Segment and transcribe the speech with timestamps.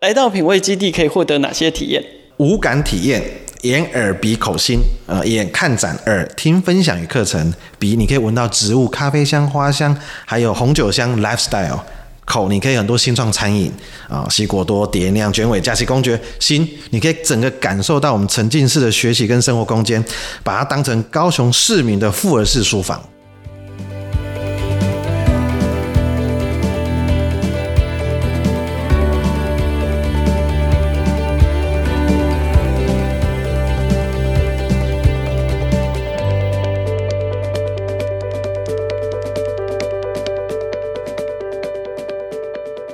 [0.00, 2.02] 来到品味基地可以获得哪些体验？
[2.38, 3.22] 无感体验，
[3.64, 9.94] 眼耳鼻口心，呃，眼看展，耳听分享与课程，鼻你可以闻到植物咖啡香、花香，
[10.24, 11.78] 还有红酒香 lifestyle。
[12.24, 13.70] 口你可以很多新创餐饮
[14.08, 16.18] 啊，西果多、蝶酿、卷尾、假期公爵。
[16.38, 20.02] 心你可以整个感受到我们沉浸式的学习跟生活空间，
[20.42, 22.98] 把它当成高雄市民的复合式书房。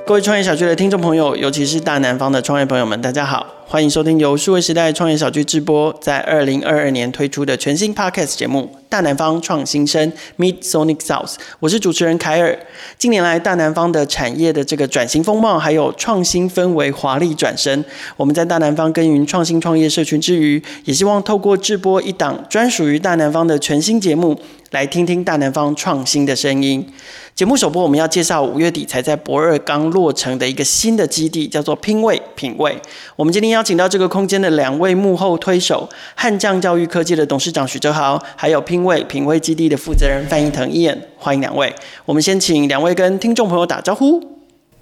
[0.07, 11.33] 各位创业小区的听众朋友，尤其是大南方的创业朋友们，大家好，欢迎收听由数位时代创业小聚直播，在二零二二年推出的全新 Podcast 节目《大南方创新生 Meet Sonic South》。
[11.59, 12.57] 我是主持人凯尔。
[12.97, 17.83] 近年来，大南方的产业的这个转型风貌，还有创新氛围华丽转身。
[18.15, 24.39] 我们在大南方耕耘创新创业社群之余，也希望透过直播一档专属于大南方的全新节目，
[24.71, 26.87] 来听听大南方创新的声音。
[27.35, 32.75] 节目首播，我们要介绍五月底才在博尔刚落成的一个新的基地，叫做拼味品味。
[33.15, 41.73] 我们今天要邀请到这个空间的两位幕后推手，汉将教育科技的董事长许哲豪，还有拼味品味基地的负责人范义腾一眼欢迎两位。
[42.05, 44.21] 我们先请两位跟听众朋友打招呼。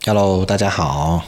[0.05, 1.23] Hello，大家好。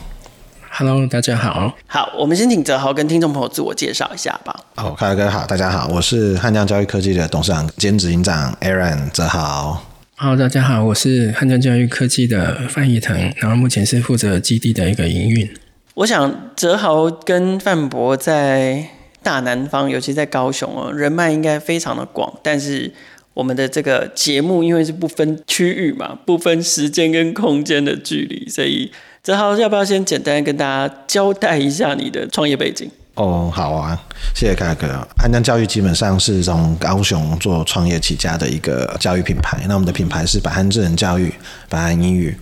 [0.72, 1.74] Hello，大家好。
[1.88, 4.54] 好，我们先请哲豪跟听众朋友自我介绍一下吧。
[4.76, 9.82] 哦，凯尔哥好，大家好，我是汉江教育科技的董事长兼执行长 Aaron 哲豪。
[10.18, 15.50] Hello，大家好，我是汉江教育科技的范义腾，然后目前是负责基地的一个营运。
[15.94, 18.90] 我想哲豪跟范博在
[19.22, 22.34] 大南方，尤其在高雄哦，人脉应该非常的广。
[22.42, 22.92] 但是
[23.36, 28.92] 我们的这个节目因为是不分区域嘛，不分时间跟空间的距离，所以
[29.22, 32.90] 哲豪要不要先简单跟大家交代一下你的创业背景？
[33.18, 34.00] 哦，好啊，
[34.36, 34.88] 谢谢凯哥。
[35.18, 39.60] 汉江教育基本上是从高雄做创业起家的一个教育品牌。
[39.68, 41.34] 那我们的品牌是百汉智能教育、
[41.68, 42.38] 百汉英语。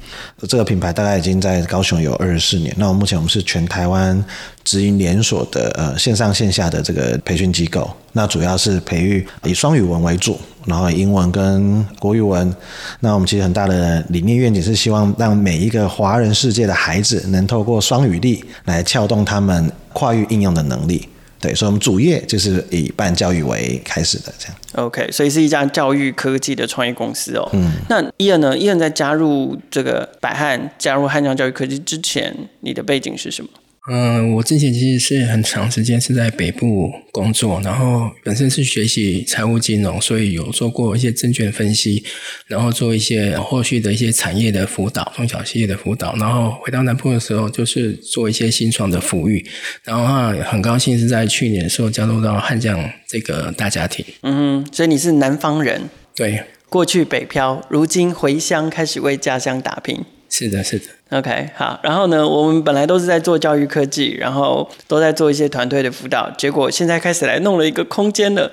[0.50, 2.76] 这个品牌大概已经在高雄有二十四年。
[2.78, 4.22] 那我目前我们是全台湾
[4.66, 7.90] 直营连锁的呃线上线下的这个培训机构。
[8.12, 12.54] 那主要是培育以双语文为主，然后英文跟国语文。
[13.00, 21.08] 那我们其实很大的理念愿景是希望让每一个华人世界的孩子能透过双语力来撬动他们跨域应用的能力。
[21.38, 24.56] 对，所以我们主业就是以办教育为开始的这样。
[24.74, 27.48] OK，所以是一家教育科技的创业公司哦。
[27.54, 28.58] 嗯，那伊恩呢？
[28.58, 33.50] 伊恩在加入这个百汉、加入汉江教育科技之前，你的背景是什么？
[33.88, 42.04] 嗯，我之前其实是很长时间是在北部工作，然后本身是学习财务金融，所以有做过一些证券分析，
[42.48, 46.16] 然后做一些后续的一些产业的辅导，中小企业的辅导。
[46.16, 49.46] 然后回到南部的时候，就是做一些新创的抚育。
[49.84, 54.04] 然后啊，很高兴是在去年的时候加入到汉将这个大家庭。
[54.22, 55.84] 嗯哼，所以你是南方人，
[56.16, 60.04] 对，过去北漂，如今回乡开始为家乡打拼。
[60.30, 60.86] 是的，是的。
[61.12, 68.52] OK，好，然后呢，我们本来都是在做教育科技，然后都在做一些团队的辅导，结果现在开始来弄了一个空间了。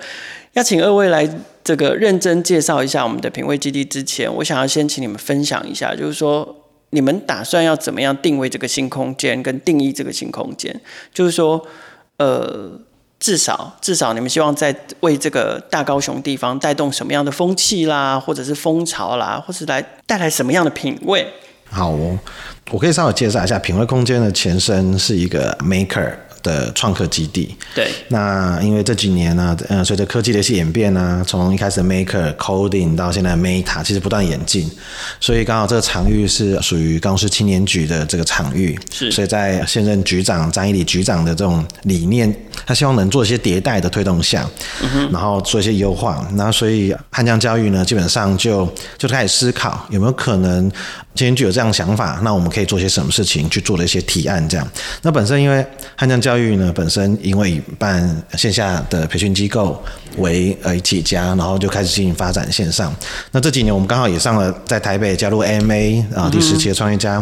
[0.53, 1.29] 要请二位来
[1.65, 6.57] 这个认真介绍一下我们的品味基地之前，我想要先请你们分享一下，就是说
[6.91, 10.79] 你们打算要怎么样定位这个新空间，跟定义这个新空间，
[11.13, 11.67] 就是说，
[12.19, 12.81] 呃。
[13.25, 21.33] 至少，至少你们希望在为这个大高雄地方带动什么样的风气啦，或者是风潮啦，或是来带来什么样的品味？
[21.73, 22.19] 好、哦，
[22.71, 26.13] 我可以稍微介绍一下，品味空间的前身是一个 Maker
[26.43, 27.57] 的创客基地。
[27.75, 34.71] 对，那因为这几年呢，呃，随着科技的一些演变呢，从一开始 Maker Coding 到现在 Meta，其实不断演进，
[35.19, 39.11] 所以刚好这个场域是属于高雄市青年局的这个场域，是。
[39.11, 42.35] 所以在现任局长张一礼局长的这种理念，
[42.67, 44.47] 他希望能做一些迭代的推动下，
[45.11, 48.69] 然后做一些优化，然后所以汉江教育呢，基本上就
[48.99, 50.71] 就开始思考有没有可能
[51.15, 54.67] 青年局有这样的想法，那我们可以做些什么事情去做了一些提案这样。
[55.03, 59.83] 那本身因为汉江教育呢，本身因为以办线下的培训机构
[60.17, 62.95] 为呃起家，然后就开始进行发展线上。
[63.31, 67.13] 那这几年我们刚好也上了在台北加入 MA 啊、第十期的创业家，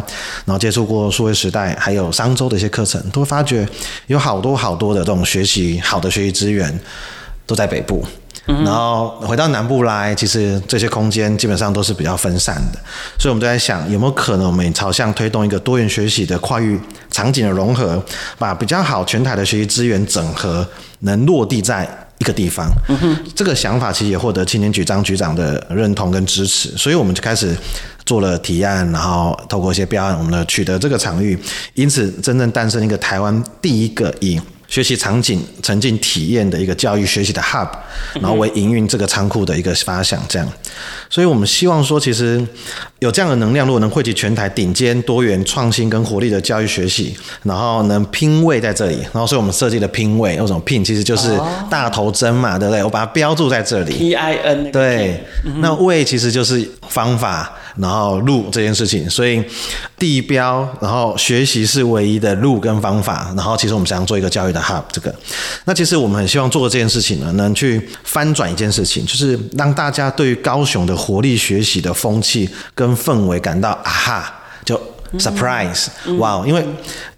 [0.45, 3.69] 然后接触过数位时代，还有商周的一些课程，都会发觉
[4.07, 6.79] 有好多好多的这种学习好的学习资源
[7.45, 8.05] 都在北部。
[8.47, 12.79] 然后回到南部来，其实这些空间基本上都是比较分散的，
[13.19, 18.03] 所以我们就在想，有没有可能我们朝向推动一个多元学习的跨域场景的融合，
[18.39, 20.67] 把比较好全台的学习资源整合，
[21.01, 21.89] 能落地在
[22.19, 22.67] 一个地方。
[23.35, 27.55] 这个想法其实也获得青年局张局长的认同跟支持，所以我们就开始
[28.05, 31.39] 做了提案，然后透过一些标案，我们呢取得这个场域，
[31.75, 34.41] 因此真正诞生一个台湾第一个以
[34.71, 37.69] 学习场景沉浸体验的一个教育学习的 hub，
[38.15, 40.49] 然后为营运这个仓库的一个发想，这样，
[41.11, 42.43] 所以我们希望说，其实
[43.01, 50.85] 有这样的能量，如果能汇集全台顶尖、多元、创新跟活力的教育学习，然后能拼位在这里，然后所以我们设计的拼位，为什么拼？
[50.85, 51.37] 其实就是
[51.69, 52.85] 大头针嘛，对不对？
[52.85, 55.25] 我把它标注在这里 P I N 对，
[55.57, 57.53] 那位其实就是方法。
[57.77, 59.43] 然后路这件事情，所以
[59.99, 63.33] 地标，然后学习是唯一的路跟方法。
[63.37, 65.15] 然后其实我们想要做一个教育的 hub，这个。
[65.65, 74.35] 那其实我们很希望做这件事情呢，能去翻转一件事情，就是让大家对于高雄的活力学习的风气跟氛围感到啊哈，
[74.65, 74.81] 就
[75.19, 75.87] surprise，
[76.19, 76.65] 哇，因为。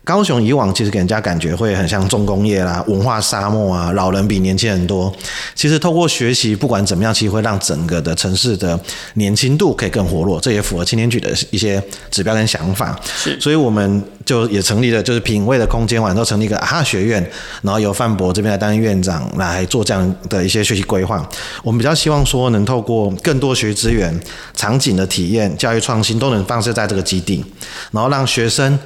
[0.05, 5.15] 高雄以往其实给人家感觉会很像重工业啦、文化沙漠啊，老人比年轻人多。
[5.55, 8.77] 其实透过学习，不管怎么样，其实会让整个的城市的
[9.15, 11.81] 年轻度可以更活络，这也符合青年局的一些
[12.11, 12.99] 指标跟想法。
[13.17, 14.03] 是，所以我们
[14.33, 17.23] 就也成立了，就是品味的空间，完之后成立一个哈学院，
[17.61, 21.29] 然后由范博这边来当院长来做这样的一些学习规划。
[21.63, 24.19] 我们比较希望说，能透过更多学习资源、
[24.57, 27.45] 场景的体验、教育创新，都能放射在这个基地，
[27.91, 28.79] 然后让学生。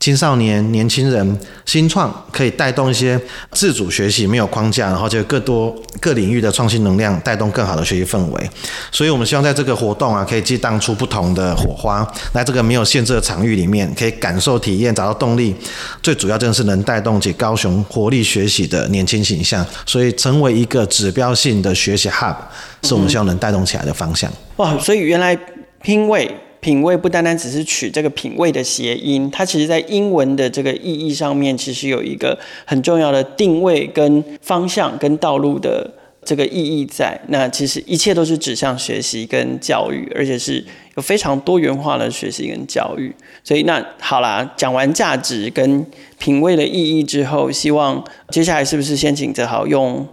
[0.00, 3.20] 青少年、年轻人新创可以带动一些
[3.52, 8.50] 自主学习，没有框架，然后就更多各领域的创新能量，带动更好的学习氛围。
[8.90, 12.02] 所以，我们希望在这个活动啊，可以激荡出不同的火花，
[12.32, 15.54] 在这个没有限制的场域里面，可以感受、体验，找到动力。
[16.02, 22.34] 最主要真的是能带动起高雄活力学习的年轻形象，所以成为一个指标性的学习 hub，
[22.84, 24.32] 是我们希望能带动起来的方向。
[24.56, 25.38] 哇，所以原来
[25.82, 26.34] 拼位。
[26.60, 35.90] 品味不单单只是取这个品味的谐音，它其实在英文的这个意义上面，其实有一个很重要的定位跟方向跟道路的
[36.22, 37.18] 这个意义在。
[37.28, 40.62] 那其实一切都是指向学习跟教育，而且是
[40.96, 43.14] 有非常多元化的学习跟教育。
[43.42, 45.86] 所以那好啦，讲完价值跟
[46.18, 50.06] 品味的意义之后，希望接下来是不是先请泽豪用？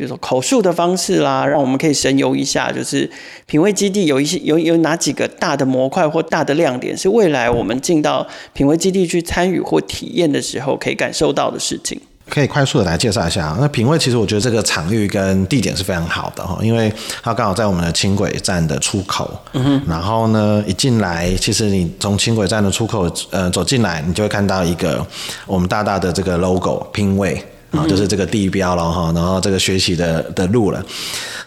[0.00, 3.08] 比如说口述的方式啦，让我们可以神游一下，就是
[3.44, 12.00] 品味基地有一些有有哪几个大的模块或大的亮点，是未来我们进到品味基地去参与或体验的时候可以感受到的事情。
[12.30, 13.54] 可以快速的来介绍一下。
[13.60, 16.90] 那品味其实我觉得这个场域跟地点是非常好的哈，因为
[17.22, 19.30] 它刚好在我们的轻轨站的出口。
[19.52, 19.82] 嗯哼。
[19.86, 25.06] 然后呢，一进来，其实你从轻轨站的出口呃走进来，你就会看到一个
[25.46, 27.44] 我们大大的这个 logo 品味。
[27.70, 30.84] 啊，就是这个地标了哈，然后这个学习的的路了。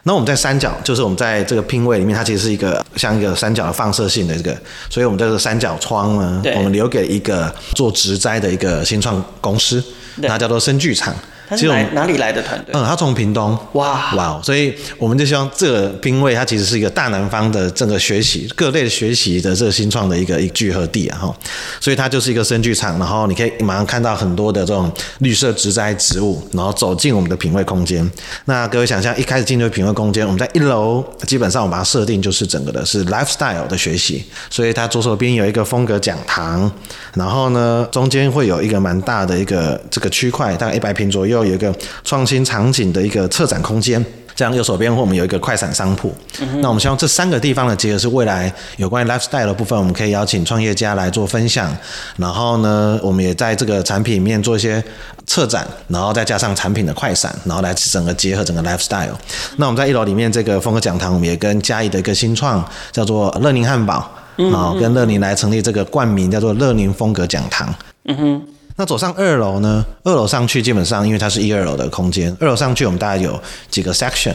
[0.04, 4.58] 那我们在三角，就是我们在这个拼位里面，它其实是一个像一个三角的放射性的这个，
[4.90, 9.84] 所以我们这个三角窗呢，我们留给一个做植栽的一个新创公司，
[10.18, 11.14] 那叫做生剧场。
[11.52, 12.74] 其实哪里来的团队？
[12.74, 13.58] 嗯，他从屏东。
[13.74, 21.36] 哇哇，所以我们就希望这个兵位，它其实是一个大南方的整个学习各类的学习的这个新创的一个一聚合地啊哈，
[21.80, 28.10] 所以它就是一个生剧场，然后你可以马上看到很多的这种绿色植栽植物，然后走进我们的品味空间。
[28.46, 36.72] 那各位想象，一开始进入品味空间，我们在一楼，基本上我把它设定就是整个的是 lifestyle 的学习，所以它左手边有一个风格讲堂，
[37.14, 41.43] 然后呢中间会有一个蛮大的一个这个区块，大概一百平左右。
[41.46, 41.74] 有一个
[42.04, 44.04] 创新场景的一个策展空间，
[44.36, 46.14] 这样右手边我们有一个快闪商铺。
[46.62, 51.76] 那我们希望这三个地方的结合是未来有关于 lifestyle 的部分，我们可以邀请创业家来做分享。
[52.18, 54.84] 然后呢，我们也在这个产品里面做一些
[55.28, 59.14] 策展，然后再加上产品的快闪，然后来整个结合整个 lifestyle。
[59.58, 64.10] 那我们在一楼里面这个风格讲堂，我们也跟嘉义的一个新创叫做乐宁汉堡，
[64.52, 67.74] 啊，跟乐宁来成立这个冠名叫做乐宁风格讲堂。
[68.06, 68.42] 嗯哼。
[68.76, 69.86] 那走上二楼呢？
[70.04, 72.36] 二楼上去基本上，因为它是一二楼的空间。
[72.40, 73.40] 二楼上去，我们大概有
[73.70, 74.34] 几个 section。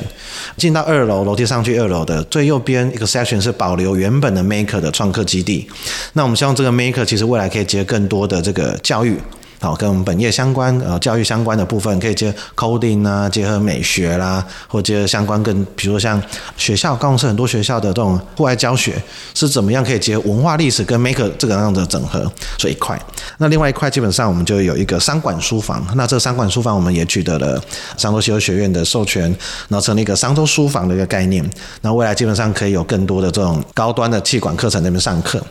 [0.56, 5.68] 进到二楼，楼梯上去二楼的最右边一个 section 是保留原本的 maker 的创客基地。
[6.12, 9.18] 那我们希望这个 maker 其实未来可以接更多的这个教育。
[9.60, 16.22] 好，跟我们本业相关，呃，教育相关的部分，可以结合 coding 啊，结合美学啦，或结合相关跟，比如说像
[16.56, 19.02] 学校，高雄市很多学校的这种户外教学
[19.34, 22.96] 是怎么样可以结合文化历史跟 maker 这个样的整合这一块。
[23.38, 27.60] 那另外一块基本上我们就有一个商管书房，那这个商管书房我们也取得了
[27.96, 29.24] 商州西欧学院的授权，
[29.68, 31.44] 然后成立一个商州书房的一个概念。
[31.80, 35.44] 那未来基本上可以有更多的这种高端的气管课程那边上课。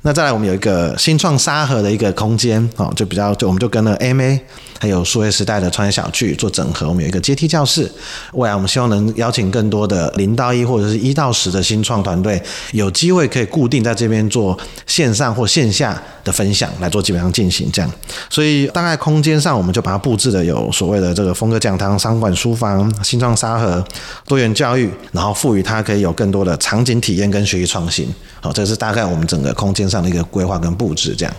[0.00, 3.49] 那再来我们有一个新创沙盒的一个空间，哦，就比较就。
[3.50, 4.38] 我们就跟了 MA，
[4.78, 7.90] 还有数位时代的创业小聚做整合，我们有一个阶梯教室。
[8.32, 12.40] 未来我们希望能邀请更多的零到一或者是一到十的新创团队，
[12.70, 17.90] 有机会可以固定在这边做线上或线下的分享，来做基本上进行这样。
[18.28, 23.84] 所以大概空间上，我们就把它布置的有所谓的这个风格讲堂、商管书房、新创沙盒、
[24.28, 28.08] 多元教育，然后赋予它可以有更多的场景体验跟学习创新。
[28.40, 31.34] 好，这是大概我们整个空间上的一个规划跟布置这样。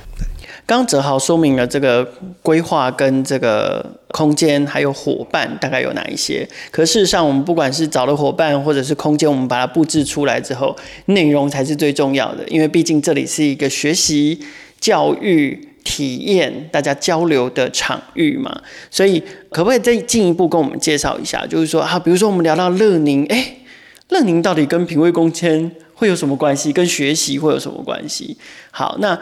[0.72, 2.10] 刚哲豪说明了这个
[2.42, 6.48] 规划跟这个空间，还有伙伴大概有哪一些。
[6.72, 10.74] 可事实上，我们不管是找了伙伴，或者是空间，我们把它布置出来之后，
[11.08, 12.48] 内容才是最重要的。
[12.48, 14.40] 因为毕竟这里是一个学习、
[14.80, 18.62] 教育、体验、大家交流的场域嘛。
[18.90, 21.46] 所以，可不可以再进一步跟我们介绍一下？
[21.46, 23.58] 就是说啊，比如说我们聊到乐宁，哎，
[24.08, 26.72] 乐宁到底跟品味空间会有什么关系？
[26.72, 28.38] 跟学习会有什么关系？
[28.72, 29.20] 好，那。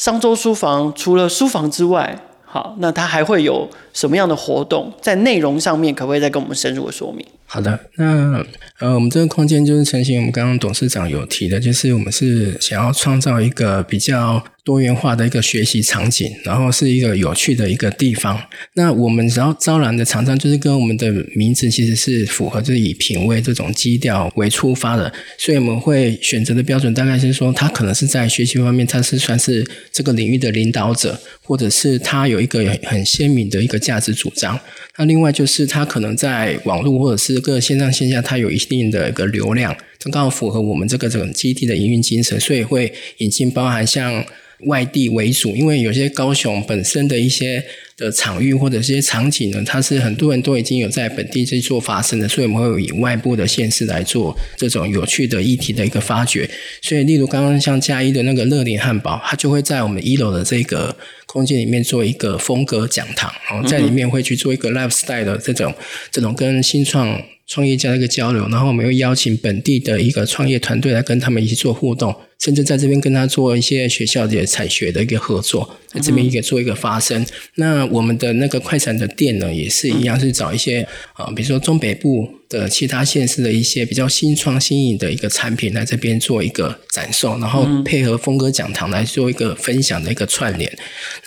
[0.00, 4.90] 商周书房除了书房之外，好，那它还会有什么样的活动？
[5.02, 7.22] 在内容上面，可不可以再跟我们深入的说明？
[7.44, 8.42] 好的，那
[8.78, 14.42] 呃，我们这个空间就是呈现我们刚刚董事长有提的，就是我们是想要创造一个比较。
[14.64, 18.40] 多元化的一个学习场景，然后是一个有趣的一个地方。
[18.74, 25.12] 那我们只要招揽的厂商，就是跟我们的名字其实是符合，就是以品味这种基调为出发的。
[25.38, 34.58] 所以我们会选择的标准，大概是说，他可能是在学习方面，他是算是这个领域的领导者，或者是他有一个很鲜明的一个价值主张。
[34.98, 44.26] 那另外就是他可能在网络或者是各线上线下，他有一定的一个流量，这刚好符合我们这个这种基地的营运精神，所以会引进包含像。
[44.64, 47.64] 外地为主，因为有些高雄本身的一些
[47.96, 56.46] 的场域或者这些场景呢，它是很多人都已经有在本地去做发生的，所以我们会以外部的县市来做这种有趣的议题的一个发掘。
[56.82, 65.72] 所以，例如刚刚像嘉一的那个乐林汉堡，它就会在我们一楼的这个空间里面做一个风格讲堂，然后在里面会去做一个 lifestyle 的这种
[66.10, 67.18] 这种跟新创。
[67.50, 77.26] 创业家的一个交流，然后我们又邀请本地的一个创业团队来跟他们一起做互动，甚至在这边跟他做一些学校的产学的一个合作，在这边一个做一个发声。
[77.56, 82.39] 那我们的那个快闪的店呢，也是一样，是找一些啊，比如说中北部。
[82.50, 90.68] 的其他县市的一些比较新创新颖的一个产品来这边做一个展售，然后配合峰哥讲堂来做一个分享的一个串联。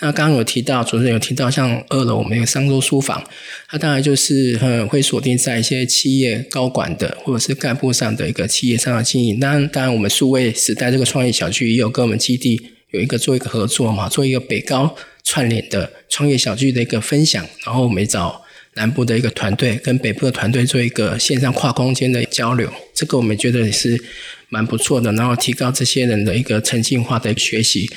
[0.00, 3.24] 那刚刚有提到，主持人有提到，像二楼我们有商周书房，
[3.68, 9.40] 它当然就是呃会锁定在一些企业高管的或者是干部上的一个企业上的经营。
[9.40, 18.43] 当然，当然我们数位时代这个创业小区也有跟我们基地有一个做一个合作嘛，做一个北高串联的创业小区的一个分享，然后我们找。
[18.76, 24.02] 南部的一个团队跟北部的团队做一个线上跨空间的交流，这个我们觉得也是
[24.48, 27.88] 蛮不错的，然后提高这些人的一个沉浸化的学习。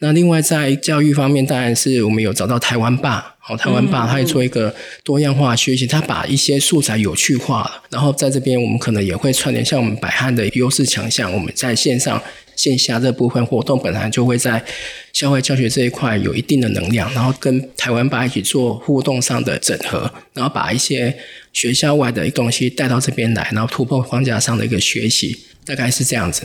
[0.00, 12.22] 那另外在教育方面，当然是我们有找到台湾爸，好，台湾爸他也做一个多样化学习，他把一些素材有趣化了，然后在这边我们可能也会串联，像我们百汉的优势强项，我们在线上。
[12.56, 14.64] 线下这部分活动本来就会在
[15.12, 21.16] 校外教学这一块有一定的能量，然后跟台湾吧一起做互动上的整合，然后把一些
[21.52, 26.42] 学校外的东西带到这边来，然后突破框架上的一个学习，大概是这样子。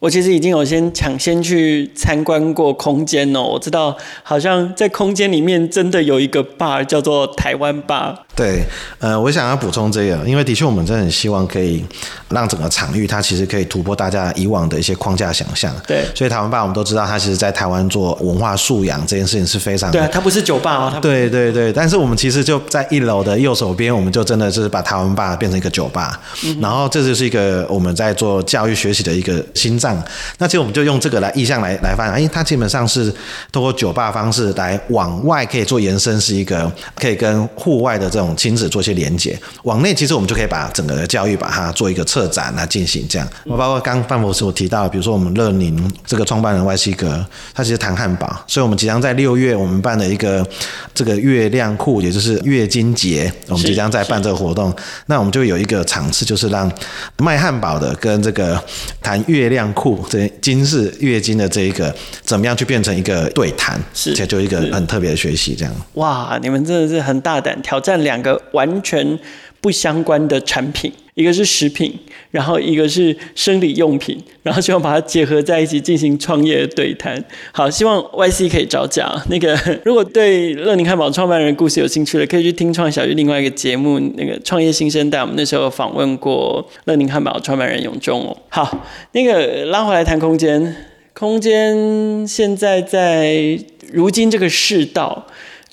[0.00, 8.14] 我其实已经有先抢先去参观过空间哦，我知道好像在空间里面真的有一个 bar 叫做台湾 bar。
[8.36, 8.62] 对，
[8.98, 11.82] 呃，我想要补充这个，因为的确我们真的很希望可以
[12.28, 15.74] 让整个场域它其实可以突破大家以往的一些框架想象。
[15.86, 20.98] 对，所以台湾吧我们都知道，它其实在台湾做文化素养这件事情是非常对，它不是酒吧哦。
[21.00, 26.20] 对对对，但是我们其实就在一楼的右手边，我们就真的是把台湾吧变成一个酒吧，
[26.60, 29.96] 然后这就是一个我们在做教育学习的一个心脏。
[30.36, 33.10] 那其实我们就用这个来意向来来发展，哎，它基本上是
[33.50, 38.25] 通过酒吧方式来往外可以做延伸，是一个可以跟户外的这种。
[38.34, 43.28] 亲子做一些连接，往内其实我们就可以把整个的教育把它做一个策展来进行这样。
[43.44, 50.44] 我包括刚范博士我提到，比如说我们乐宁这个创办人 Y 西格，他其实谈汉堡，所以我们即将在六月我们办的一个
[50.92, 54.74] 这个月亮库，也就是月经节，我们即将在办这个活动。
[55.06, 56.70] 那我们就有一个场次，就是让
[57.18, 58.60] 卖汉堡的跟这个
[59.00, 65.72] 谈月亮库这金是月经的这一个怎么样去变成一个对谈，是，这就一个很特别的学习这样。
[65.94, 68.15] 哇，你们真的是很大胆挑战两。
[68.16, 69.18] 两个完全
[69.60, 71.92] 不相关的产品，一个是食品，
[72.30, 77.22] 然后一个是生理用品，然后希望把它结合在一起进行创业对谈。
[77.52, 79.20] 好，希望 Y C 可以找讲。
[79.28, 79.54] 那个
[79.84, 85.20] 如果对乐宁汉堡创办人故事有兴趣的，可以去听创小鱼另外一个节目，那个创业新生代。
[85.20, 88.34] 我们那时候访问过乐宁汉堡创办人永忠哦。
[88.48, 90.74] 好，那个拉回来谈空间。
[91.12, 93.58] 空间现在在
[93.90, 95.26] 如今这个世道，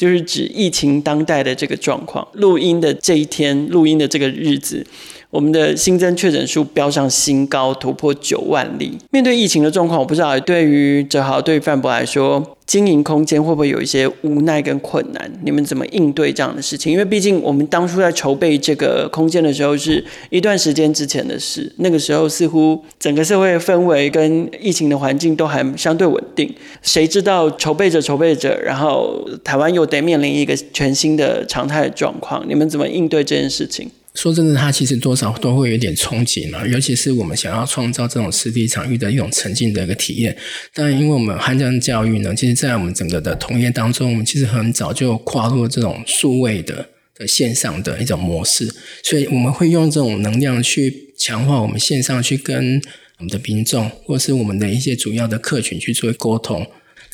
[0.03, 2.27] 就是指疫情当代的这个状况。
[2.33, 4.86] 录音的这一天，录音的这个日子。
[5.33, 8.95] 我们的新增确诊数飙上新高，突破九万例。
[9.09, 15.31] 面对疫情的状况，我不知道对于哲豪、对于范博来说，经营空间会不会有一些无奈跟困难？
[15.43, 16.93] 你们怎么应对这样的事情？
[16.93, 21.73] 因为毕竟我们当初在筹备这个空间的时候，是一段时间之前的事。
[21.77, 26.53] 那个时候似乎整个社会氛围跟疫情的环境都还相对稳定。
[26.83, 32.45] 谁知道筹备着筹备着，然后台湾又得面临一个全新的常态状况？
[32.47, 33.89] 你们怎么应对这件事情？
[34.15, 40.38] 说真的，它其实多少都会有点憧憬嘛，尤其是我们想要创造这种实体场域的一种沉浸的一个体验。
[40.72, 52.79] 但因为我们汉江教育呢，其实在我们整个的同业当中，我们其实很早就跨入这种数位的的线上的一种模式，所以我们会用这种能量去强化我们线上去跟
[53.17, 56.63] 我们的民众，或是我们的一些主要的客群去做沟通，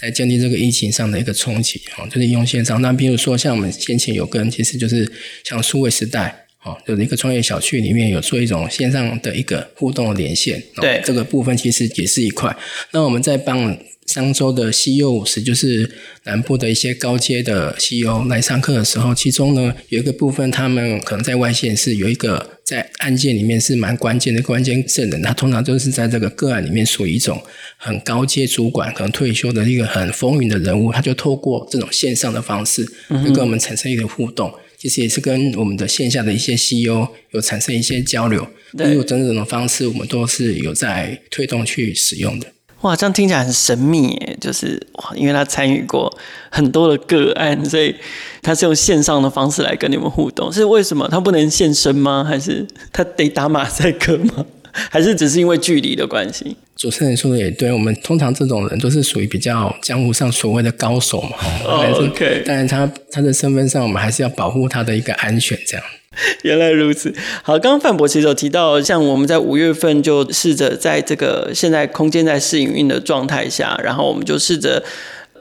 [0.02, 2.82] 来降低这个疫情上的一个冲击啊，就是用线上。
[2.82, 5.10] 那比如说像我们先前有跟，其实就是
[5.46, 6.48] 像数位时代。
[6.64, 12.56] 哦，就是一个创业小区里面有做一种线上的一个互动连线，对这个部分其实也是一块。
[12.92, 15.90] 那我们在帮商州的 CEO 五十，就是
[16.24, 27.42] 南部的一些高阶的 CEO 来上课的时候，其中呢有一个部分，他们可能在外线是有一个在案件里面是蛮关键的关键证人，他通常都是在这个个案里面属于一种
[27.78, 34.52] 很高阶主管，可能退休的一个很风云的人物，他就透过这种线上的方式，就跟我们产生一个互动。
[34.80, 42.48] 其实也是跟我们的线下的一些 CEO 有产生一些交流，对，有整种的方式，我们都是有在推动去使用的。
[42.82, 44.38] 哇，这样听起来很神秘耶！
[44.40, 46.18] 就是哇，因为他参与过
[46.50, 47.94] 很多的个案，所以
[48.42, 50.50] 他是用线上的方式来跟你们互动。
[50.50, 51.06] 是为什么？
[51.10, 52.24] 他不能现身吗？
[52.24, 54.46] 还是他得打马赛克吗？
[54.90, 56.56] 还是只是因为距离的关系？
[56.76, 61.38] 主持人说的也对，我们通常这种人都是属于比较江湖上所谓的高手嘛。
[61.66, 62.44] 哦，OK。
[62.46, 65.86] 但是他他的身份上，我们还是要保护他的一个安全，这样。
[66.44, 67.14] 原来如此。
[67.44, 74.84] 好，刚刚范博其实有提到，像我们在五月份就试着在这个现在空间在试营运的状态下，然后我们就试着。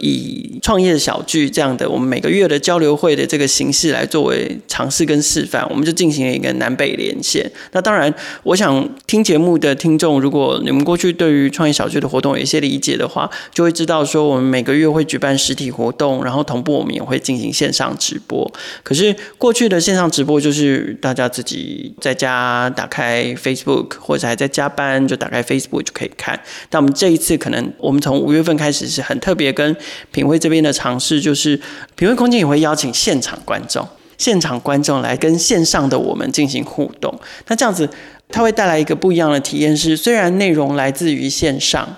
[0.00, 7.50] 以创业小聚这样的我们每个月的交流会的这个形式来作为尝试跟示范，我们就进行了一个南北连线。
[7.72, 8.12] 那当然，
[8.42, 18.50] 我想听节目的听众，如果你们过去对于创业小聚的活动有一些理解的话，就会知道说我们每个月会举办实体活动，然后同步我们也会进行线上直播。
[18.82, 26.38] 可是过去的线上直播就是大家自己在家打开 Facebook，或者还在加班就打开 Facebook 就可以看。
[26.68, 29.76] 但我们这一次可能我们从五月份开始是很特别跟
[30.10, 31.60] 品味这边的尝试就是，
[31.96, 37.18] 品味空间也会邀请现场观众，现场观众来跟线上的我们进行互动。
[37.46, 37.88] 那这样子，
[38.28, 41.96] 它会带来一个不一样的体验，是虽然内容来自于线上。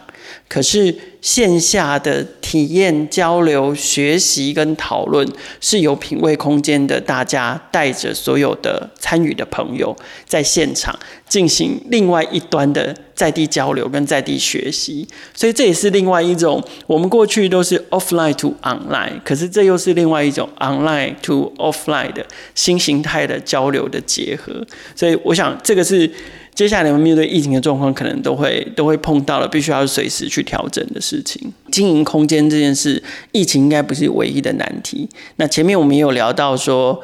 [0.50, 5.24] 可是线下的体验、交流、学习跟讨论，
[5.60, 15.06] 是有品味空间的大家带着所有的参与的朋友，在现场进行另外一端的在地交流跟在地学习。
[15.32, 24.66] 所以这也是另外一种，我们过去都是 offline to online，可是这又是另外一种 online to offline 的新形态的交流的结合。
[24.96, 26.10] 所以我想，这个是。
[26.54, 31.50] 接下来你们面对疫情的状况，可能都会都会碰到了，必须要随时去调整的事情。
[31.72, 35.08] 经营空间这件事，疫情应该不是唯一的难题。
[35.36, 37.02] 那前面我们也有聊到说，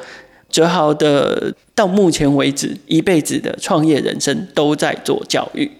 [0.51, 5.71] 哲豪的到目前为止一辈子的创业人生都在做教育。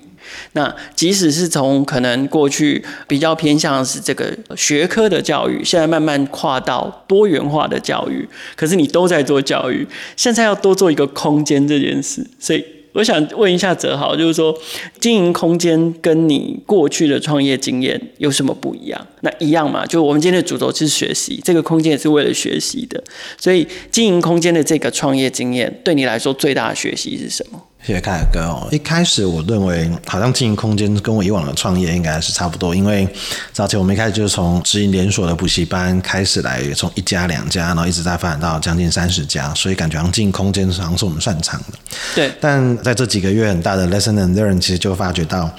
[0.53, 12.65] 那即使是从可能过去比较偏向是这个学科的教育，现在慢慢跨到多元化的教育，可是你都在做教育，现在要多做一个空间这件事，所以。
[12.97, 14.57] 我想问一下泽豪，就是说
[14.99, 19.07] 经营空间跟你过去的创业经验有什么不一样？
[19.21, 19.86] 那一样嘛？
[19.86, 23.01] 就我们今天的主轴是学习，这个空间也是为了学习的。
[23.38, 27.62] 所以经营空间的这个创业经验，对你来说最大的学习是什么？
[27.85, 28.67] 谢谢凯哥哦。
[28.71, 33.07] 一开始我认为，好像经营空间跟我以往的创业应该是差不多，因为
[33.53, 41.77] 早期我们一开始就是从直营连锁的补习班开始来，从一家两家，然后一直在发展到将近三十家，所以感觉好像经营空间好像是我们擅长的。
[42.13, 42.31] 对。
[42.41, 45.49] 但在这几个月很大的 lesson and learn，其实就发觉到，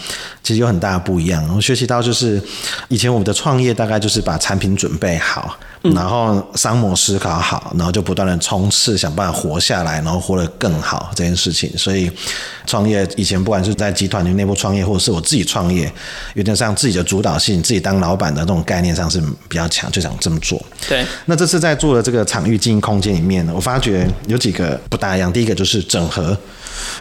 [0.42, 1.48] 其实有很大的不一样。
[1.54, 2.42] 我学习到就是，
[2.88, 5.58] 以前我们的创业大概就是把产品准备好。
[5.94, 11.70] 然后商模思考好，然后就不断的冲刺，想办法活下来，然后活得更好这件事情。
[11.76, 12.10] 所以
[12.66, 15.92] 创业以前不管是在集团的内部创业，或者是我自己创业，
[16.34, 20.60] 有点像自己的主导性，自己当老板的那种概念上是比较强，就想这么做。
[20.88, 21.04] 对。
[21.26, 25.32] 那这次在做的这个场域经营空间里面呢，我发觉有几个不大一样。
[25.32, 26.36] 第一个就是整合，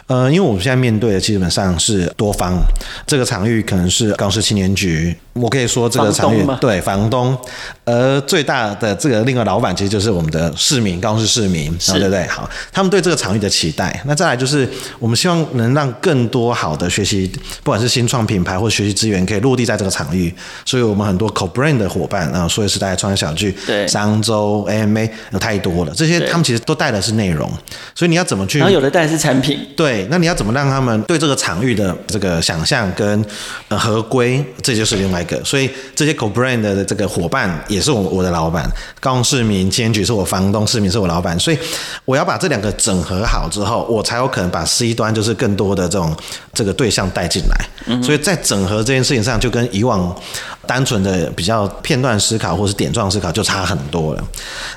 [0.06, 2.58] 呃，因为我们现在面对的基本上是多方，
[3.06, 7.36] 这个场域可能是高市青年局，我可以说这个场域对房东，
[7.84, 12.26] 而最大的这个另外老板其实就是我们的市民，高市市民，对不对？
[12.26, 17.30] 好，他们对这个场域的期待，那再来就是我们希望能让更多好的学习，
[17.62, 20.32] 不管是新创品牌或学习资源，可以落地在这个场域，
[20.64, 27.50] 所以我们很多 co brand 的伙伴啊，所以时代创业小聚，对，商周 AMA 有太多了，这些他们其实都带的是内容，
[27.94, 28.58] 所以你要怎么去？
[28.58, 33.24] 然后有的带的是产品，对，那你要怎么让他们对这个场域的这个想象跟
[33.68, 35.42] 呃合规，这就是另外一个。
[35.44, 38.68] 所以这些 co brand 的这个伙伴也是我我的老板，
[39.00, 41.58] 高雄市民千举是我房东，市民是我老板，所以
[42.04, 46.16] 我要把这两个整合好之后，我才有可能把 C 端就是更多的这种
[46.52, 48.02] 这个对象带进来。
[48.02, 50.14] 所以在整合这件事情上，就跟以往。
[50.68, 54.24] 单纯的比较片段思考或是点状思考就差很多了。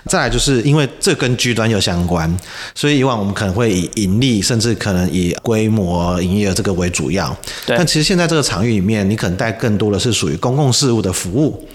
[0.08, 2.36] 再来就是因为这跟 G 端有相关，
[2.74, 7.36] 所以以往我们可能会以盈利，甚至可能以规模营业额这个为主要。
[7.68, 11.68] 但其实现在这个场域里面，你可能带更多的是属于公共事务的服务。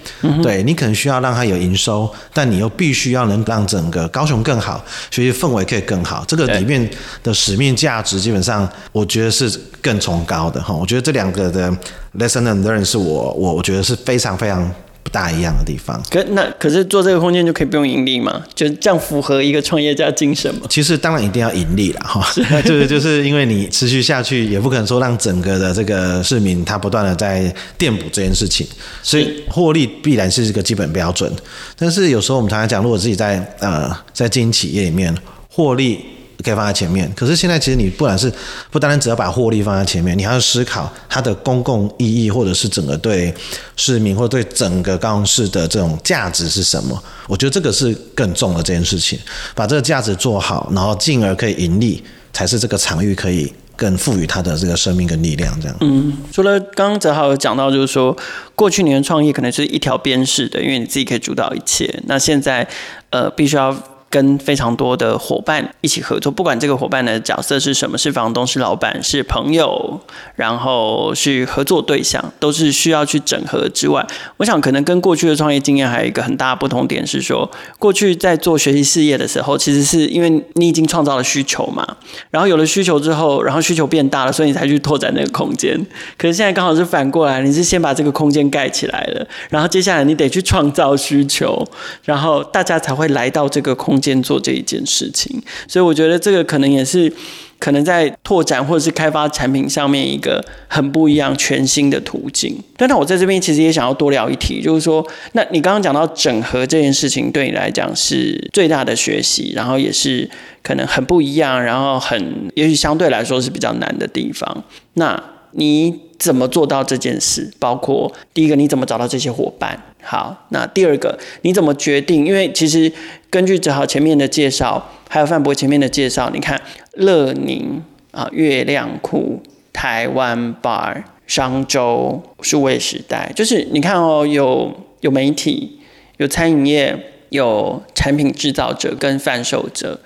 [0.43, 6.23] 对你可能需要让它有营收，但你又必须要能让整个高雄更好，学习氛围可以更好。
[6.27, 6.89] 这个里面
[7.23, 9.49] 的使命价值，基本上我觉得是
[9.81, 10.73] 更崇高的哈。
[10.73, 11.73] 我觉得这两个的。
[12.17, 14.67] Lesson and learn 是我我我觉得是非常非常
[15.07, 16.03] 不大一样的地方。
[16.09, 18.43] 可那可是做这个空间就可以不用盈利吗？
[18.53, 20.63] 就这样符合一个创业家精神吗？
[20.69, 22.21] 其实当然一定要盈利了哈，
[22.65, 28.67] 就是就是因为你持续下去，也不可能说让整个的这个市民他不断的在垫补这件事情，
[29.01, 31.31] 所以获利必然是一个基本标准。
[31.77, 35.15] 但是有时候我们常常讲，如果自己在呃在经营企业里面
[35.49, 36.16] 获利。
[36.43, 38.31] 可以放在前面，可是现在其实你不然是
[38.69, 43.33] 不单单只要把获利放在前面，你还要思考它的公共意义，或者是整个对
[43.75, 47.03] 市民或对整个高雄市的这种价值是什么？
[47.27, 49.17] 我觉得这个是更重的这件事情，
[49.55, 55.59] 把这个价值做好，然后进而可以盈利，才是这个场域可以更赋予它的这个生命跟力量。
[55.59, 55.75] 这样。
[55.81, 58.15] 嗯，除了刚刚泽豪有讲到，就是说
[58.55, 62.67] 过去你的创业可能是一条边式的，因为你自己可以主导一切，那现在
[63.09, 63.75] 呃必须要。
[64.09, 69.99] 跟非常多的伙伴一起合作，不管这个伙伴的角色是什么，是房东、是老板、是朋友，
[70.35, 74.05] 然后是合作对象，都是需要去整合之外，
[74.37, 81.85] 我想可能跟过去的创业经验还有一个很大的不同点是说，过去在做学习事业的时候，其实是因为你已经创造了需求嘛，
[82.31, 85.77] 然后有了需求之后，然后需求变大了，所以你才去拓展那个空间。
[86.17, 91.67] 可是现在刚好是反过来，你是先把这个空间盖起来了，然后接下来你得去创造需求，
[92.05, 93.96] 然后大家才会来到这个空。
[93.99, 97.11] 间做这一件事情，所以我觉得这个可能也是
[97.59, 102.55] 可能在拓展或者是开发产品上面一个很不一样、全新的途径。
[102.75, 110.29] 但是我在这边其实也想要多聊一题，就是说，那你刚刚讲到整合这件事情，对你来讲是最大的学习，然后也是
[110.61, 114.63] 可能很不一样，然后很也许相对来说是比较难的地方。
[114.93, 117.51] 那你怎么做到这件事？
[117.57, 119.81] 包括第一个，你怎么找到这些伙伴？
[120.09, 122.25] 好，那第二个，你怎么决定？
[122.25, 122.89] 因为其实
[123.29, 126.61] 根据正好前面的介绍，还有范博前面的介绍，你看
[126.93, 129.43] 乐宁啊、月亮库、
[129.73, 135.77] 台湾 bar、商周、数位时代，就是你看哦，有有媒体、
[136.15, 139.99] 有餐饮业、有产品制造者跟贩售者。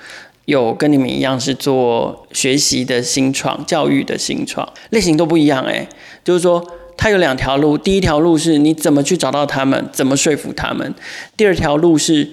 [0.46, 5.88] 有跟你们一样是做学习的新创、教育的新创，类型都不一样哎。
[6.24, 6.66] 就是说，
[7.02, 10.88] 它有两条路，第一条路是你怎么去找到他们，怎么说服他们；
[11.36, 12.30] 第二条路是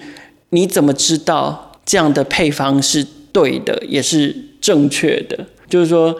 [0.49, 3.03] 你怎么知道这样的配方是
[3.33, 5.47] 对的，也是正确的。
[5.67, 6.15] 就是说，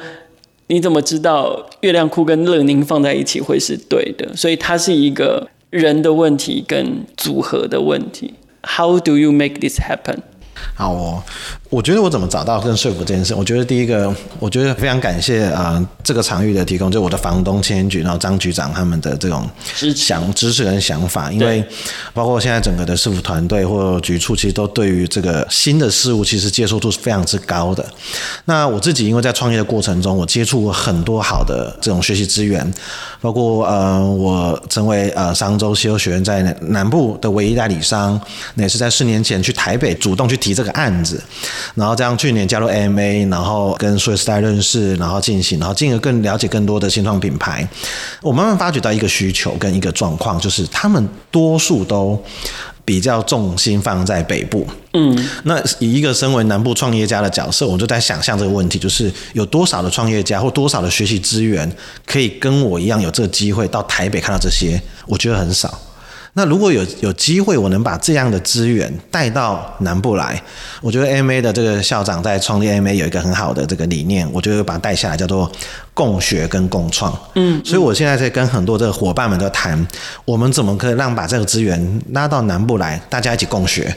[0.65, 4.35] 你怎么知道月亮裤跟乐宁放在一起会是对的？
[4.35, 8.33] 所以它是一个人的问题跟组合的问题。
[8.63, 10.17] How do you make this happen？
[10.73, 11.23] 好哦。
[11.69, 13.35] 我觉得我怎么找到跟说服这件事？
[13.35, 19.47] 我觉得第一个，我觉得非常感谢啊，这个场域的提供，就我的房东千局，然后张局长他们的这种
[19.95, 21.63] 想支持跟想法，因为
[22.11, 27.85] 包括现在整个的师傅团队或局处，其实都对于这个新的事物，其实接受度是非常之高的。
[28.45, 32.73] 那我自己因为在创业的过程中，我接触过很多好的这种学习资源，
[33.21, 38.19] 包括呃，我成为呃商周西欧学院在南部的唯一代理商，
[38.55, 41.21] 那也是在四年前去台北主动去提这个案子。
[41.75, 47.67] 然后这样，去年加入 AMA，然后跟数位时代认识，然后进行，然后进而更了解更多的新创品牌。
[48.21, 52.21] 我慢慢发觉到一个需求跟一个状况，就是他们多数都
[52.83, 54.65] 比较重心放在北部。
[54.93, 61.71] 嗯，那以一个身为南部创业家的角色，我就在想象这个问题，就是有多少的创业家或多少的学习资源，
[62.05, 64.81] 可以跟我一样有这个机会到台北看到这些？
[65.05, 65.79] 我觉得很少。
[66.39, 70.41] 那如果有有机会，我能把这样的资源带到南部来，
[70.81, 75.51] 我觉得 MA 的这个校长在创立 MA 有一个很好的这个理念，我觉得把它带下来，叫做
[75.99, 77.13] 共学跟共创。
[77.35, 79.85] 嗯，所以我现在在跟很多这个伙伴们在谈，
[80.23, 83.93] 我们怎么可以让把这个资源拉到南部来，大家一起共学，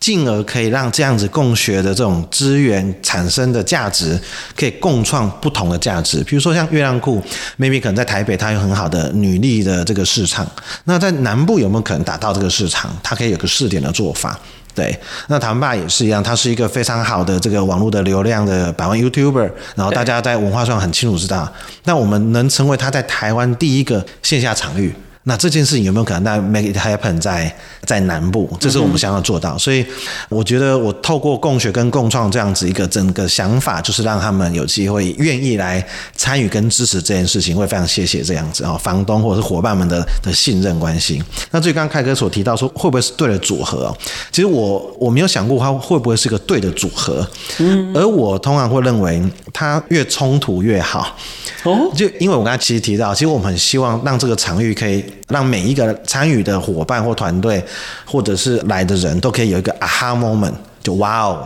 [0.00, 4.18] 进而可以让这样子共学的这种资源产生的价值，
[4.56, 6.24] 可以共创不同的价值。
[6.24, 7.22] 比如说像月亮库
[7.58, 10.50] ，maybe 可能在台北它有很好的女力的这个市场，
[10.84, 12.96] 那在南部有没有可能打到这个市场？
[13.02, 14.40] 它可以有个试点的做法。
[14.74, 21.52] 对，那唐爸也是一样，他是一个非常好的这个网络的流量的百万 YouTuber，然后大家在文化上很清楚知道。
[21.84, 24.94] 那我们能成为他在台湾第一个线下场域。
[25.24, 26.22] 那这件事情有没有可能？
[26.24, 27.54] 那 make it happen 在
[27.84, 29.56] 在南部，这是我们想要做到。
[29.56, 29.84] 所以
[30.28, 35.84] 我觉得我透过共学跟共创这样子一个整个想法，就是让他们有机会愿意来
[36.16, 41.22] 参与跟支持这件事情，会非常谢谢这样子啊，房东或者是伙伴们的的信任关系。
[41.50, 43.96] 那至于刚刚凯哥所提到说会不会是对的组合？
[44.30, 47.24] 其实我我没有想过它会不会是个对的组合，
[47.58, 51.16] 嗯，而我通常会认为它越冲突越好。
[51.64, 57.62] 哦，就因为我刚才其实提到，其实我们很希望让这个场域可以让每一个参与的伙伴或团队，
[58.04, 61.44] 或者是来的人都可以有一个 aha moment，就哇哦，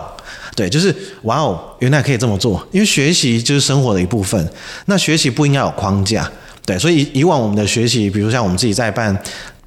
[0.54, 2.66] 对，就是哇哦，原来可以这么做。
[2.72, 4.48] 因为学习就是生活的一部分，
[4.86, 6.30] 那学习不应该有框架，
[6.64, 9.16] 对，所以以往我们的学习，比如像我们自己在办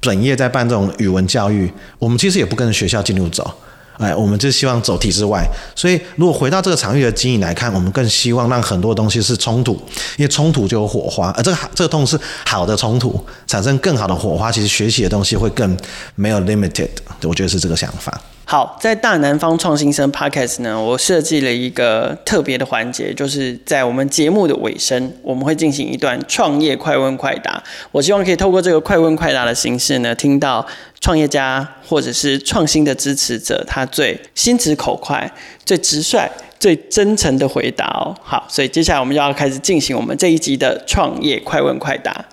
[0.00, 3.52] 本业在办这种语文教育，我们其实也不跟着学校进度走。
[4.00, 9.74] 哎，我们就希望走体制外，所以如果回到这个场域的经营来看，我们更希望让很多东西是冲突，
[10.16, 15.76] 因为冲突就有火花，而这个这个痛是好的冲突，产生更好的火花，其实学习的东西会更
[16.14, 16.88] 没有 limited，
[17.24, 18.18] 我觉得是这个想法。
[18.50, 27.62] 好，在大南方创新生 Podcast 呢，我设计了一个特别的环节，就是在我们节目的尾声，我们会进行一段创业快问快答。
[27.92, 30.66] 我希望可以透过这个快问快答的形式呢，听到
[31.00, 35.32] 创业家或者是创新的支持者，他最心直口快、
[35.64, 38.12] 最直率、最真诚的回答哦。
[38.20, 42.24] 好，所以接下来我们就要开始进行我们这一集的创业快问快答。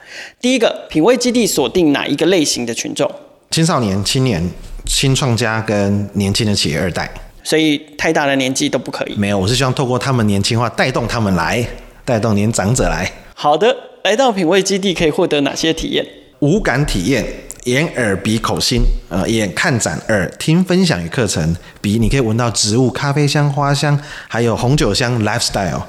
[0.42, 3.08] 第一个，品味基地锁定哪一个类型的群众？
[3.52, 4.50] 青少年、青年。
[4.86, 7.10] 新创家跟年轻的企业二代，
[7.44, 9.16] 所以太大的年纪都不可以。
[9.16, 11.66] 没有，我是希望透过他们年轻化，带动他们来，
[12.06, 13.12] 带动年长者来。
[13.34, 16.06] 好的，来到品味基地可以获得哪些体验？
[16.40, 17.26] 五感体验，
[17.66, 25.82] 眼耳鼻口心，呃，眼看展，耳听分享与课程，鼻你可以闻到植物咖啡香、花香，还有红酒香，lifestyle。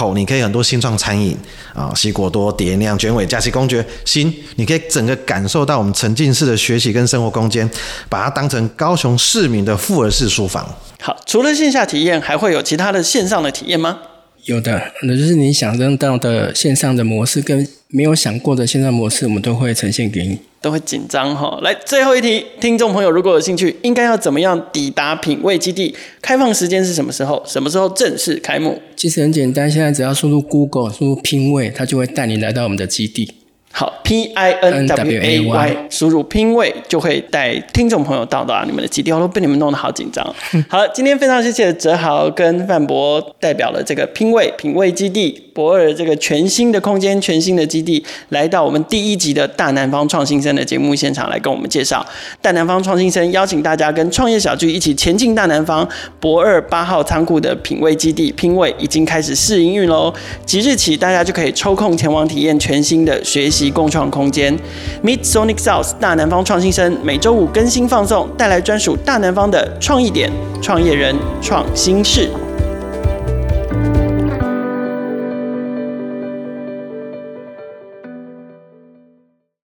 [0.00, 1.36] 口你可以很多新创餐饮
[1.74, 3.84] 啊，西果多、蝶酿、卷尾、加西公爵。
[4.06, 7.68] 新你可以整个感受到我们沉浸式的学习跟生活空间，
[8.08, 10.66] 把它当成高雄市民的复合式书房。
[11.02, 13.98] 好，除了线下体验，还会有其他的线上的体验吗？
[14.44, 20.40] 有的，那就是你想象到的线上的模式跟没有想过的线上模式，我们都会呈现给你。
[20.60, 21.58] 都会紧张哈。
[21.62, 25.94] 来，最后一题，听众朋友如果有兴趣，应该要怎么样抵达品味基地？
[26.20, 27.42] 开放时间是什么时候？
[27.46, 28.80] 什么时候正式开幕？
[28.94, 33.32] 其实很简单，现在只要输入 Google，输入品味，它就会带你来到我们的基地。
[33.72, 39.12] 好，P I N W A Y，输入拼位就会带听众朋友到达你们的基地。
[39.12, 40.24] 我都被你们弄得好紧张。
[40.68, 52.04] 好了，今天非常谢谢哲豪跟范博代表了这个拼位品味基地博尔这个全新的空间、全新的基地，来到我们第一集的大南方创新生的节目现场来跟我们介绍
[52.42, 60.12] 大南方创新生，邀请大家跟创业小聚一起前进大南方博二八号仓库的品味基地拼位已经开始试营运喽。
[60.44, 63.59] 即日起，大家就可以抽空前往体验全新的学习。
[63.60, 64.58] 及共创空间
[65.04, 70.30] ，Meet Sonic South 大南方创新生每周五更新放送，带来专属大南方的创意点、
[70.62, 72.30] 创业人、创新事。